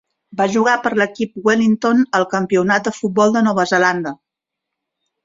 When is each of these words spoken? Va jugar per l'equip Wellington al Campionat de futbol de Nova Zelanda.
Va 0.37 0.45
jugar 0.53 0.71
per 0.85 0.91
l'equip 1.01 1.35
Wellington 1.49 2.01
al 2.19 2.25
Campionat 2.31 2.87
de 2.89 2.95
futbol 3.01 3.37
de 3.37 3.45
Nova 3.49 3.67
Zelanda. 3.73 4.15